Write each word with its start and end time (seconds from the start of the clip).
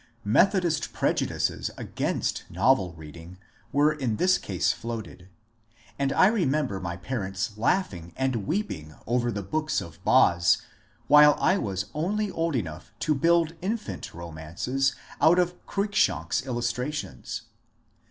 Methodist 0.25 0.93
prejudices 0.93 1.69
against 1.77 2.43
novel 2.49 2.91
read 2.95 3.15
ing 3.17 3.37
were 3.71 3.93
in 3.93 4.15
this 4.15 4.39
case 4.39 4.71
floated, 4.73 5.29
and 5.99 6.11
I 6.11 6.25
remember 6.25 6.79
my 6.79 6.97
parents 6.97 7.55
laughing 7.55 8.11
and 8.17 8.47
weeping 8.47 8.95
over 9.05 9.31
the 9.31 9.43
books 9.43 9.79
of 9.79 10.01
^^ 10.01 10.03
Boz" 10.03 10.57
while 11.07 11.37
I 11.39 11.59
was 11.59 11.85
only 11.93 12.31
old 12.31 12.55
enough 12.55 12.91
to 13.01 13.13
build 13.13 13.53
infant 13.61 14.11
romances 14.11 14.95
out 15.21 15.37
of 15.37 15.63
Cruikshank's 15.67 16.47
illustrations. 16.47 17.43